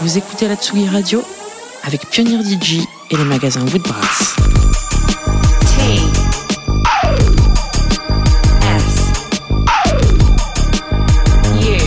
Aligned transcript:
Vous 0.00 0.18
écoutez 0.18 0.46
la 0.46 0.56
Tsugi 0.56 0.88
Radio 0.88 1.24
avec 1.82 2.08
Pionnier 2.10 2.38
DJ 2.42 2.80
et 3.10 3.16
les 3.16 3.24
magasins 3.24 3.64
Woodbrass. 3.66 4.36
T 5.76 6.00
S 8.62 8.94
U 11.54 11.78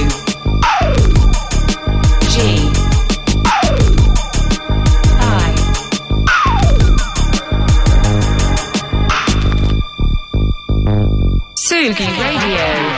G 2.29 2.39
I 5.21 5.53
Sugi 11.55 12.05
Radio. 12.05 12.88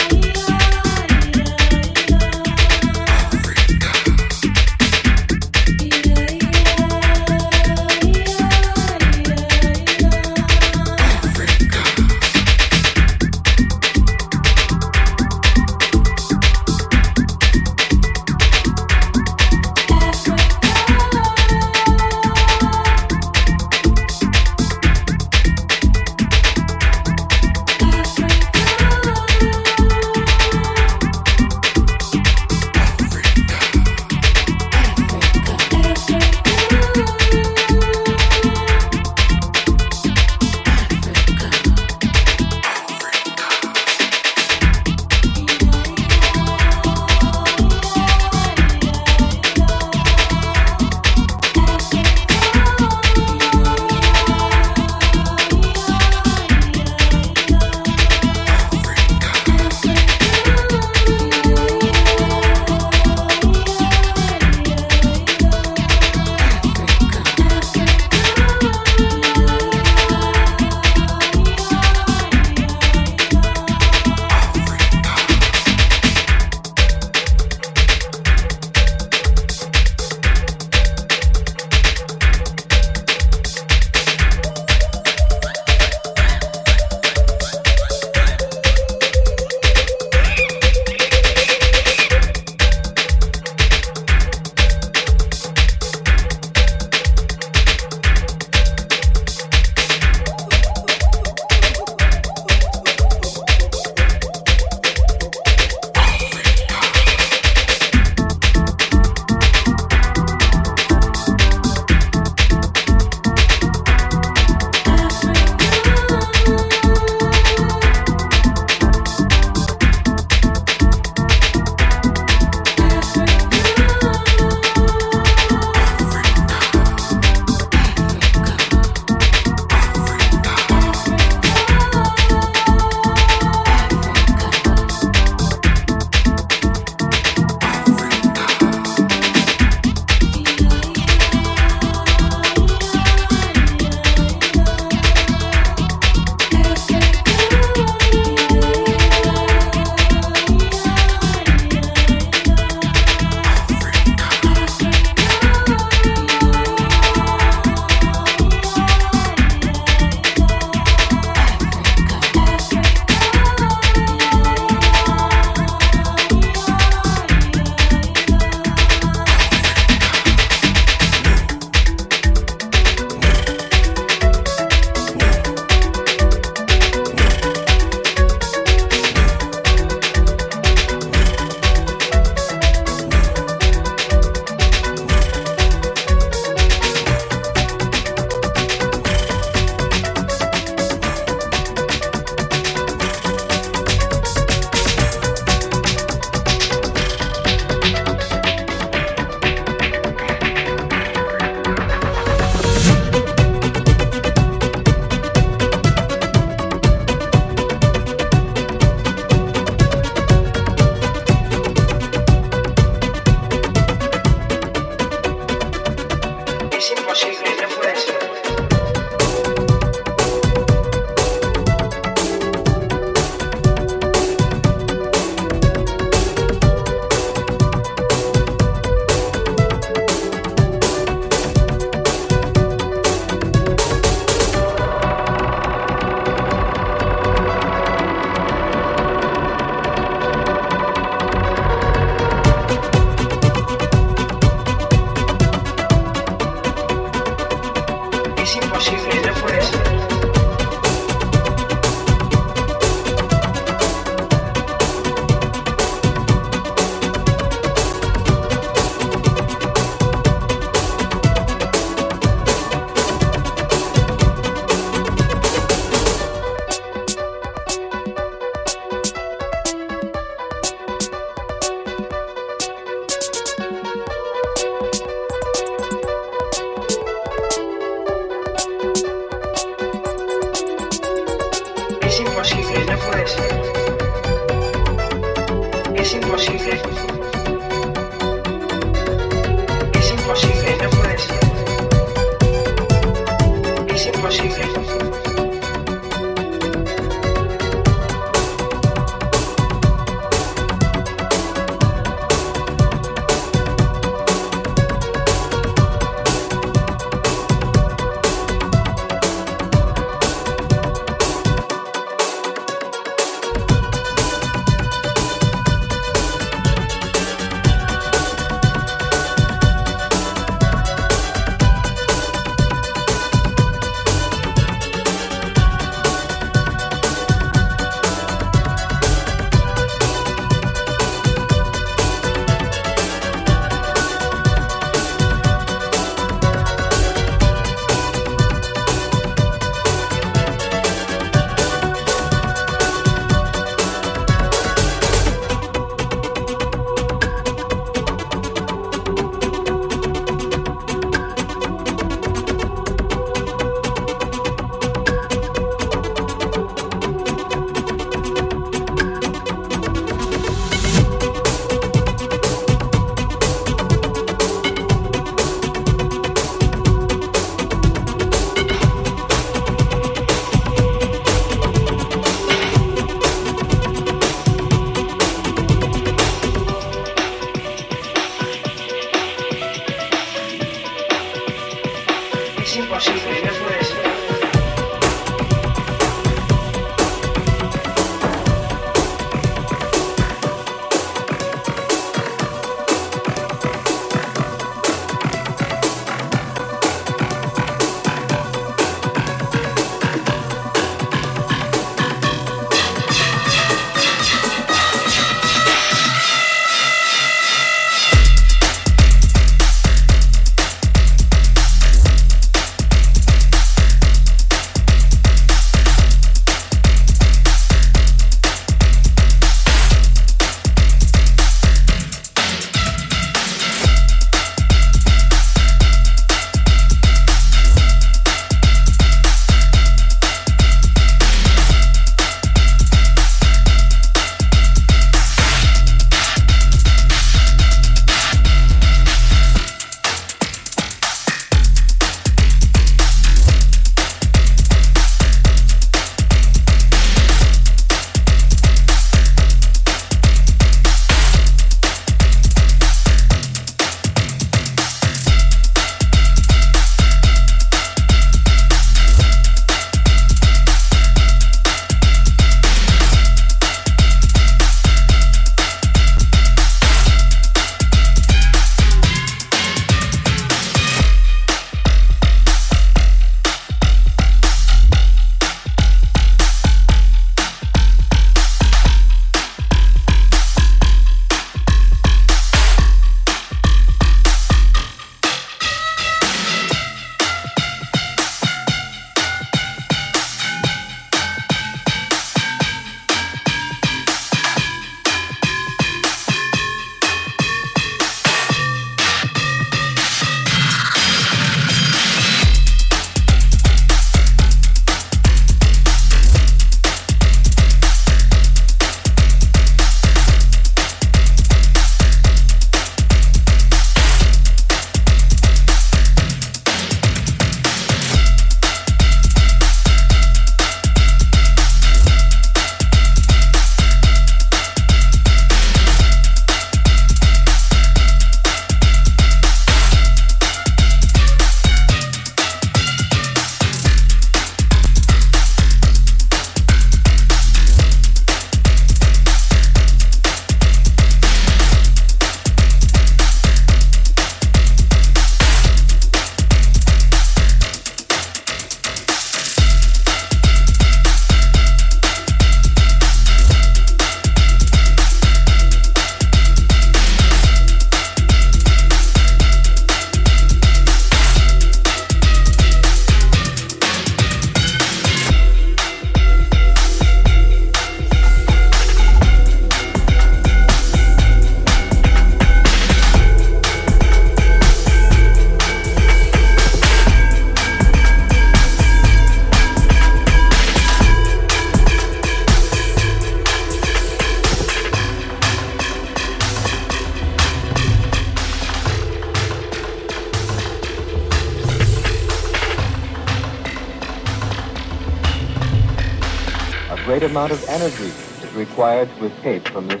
Required 598.81 599.13
to 599.19 599.25
escape 599.27 599.71
from 599.71 599.87
this 599.89 600.00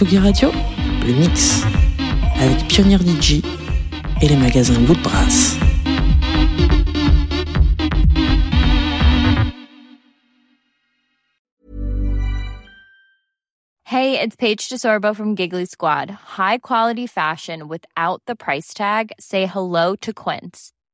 Tsugi 0.00 0.18
Radio, 0.18 0.50
le 1.04 1.12
mix 1.12 1.62
avec 2.40 2.66
Pioneer 2.68 2.96
DJ 2.96 3.42
et 4.22 4.28
les 4.28 4.36
magasins 4.36 4.80
Woodbrass. 4.88 5.58
Hey, 13.84 14.18
it's 14.18 14.36
Paige 14.36 14.70
DeSorbo 14.70 15.14
from 15.14 15.34
Giggly 15.34 15.66
Squad. 15.66 16.10
High 16.10 16.56
quality 16.62 17.06
fashion 17.06 17.68
without 17.68 18.22
the 18.24 18.34
price 18.34 18.72
tag. 18.72 19.12
Say 19.20 19.44
hello 19.44 19.96
to 19.96 20.14
Quince. 20.14 20.72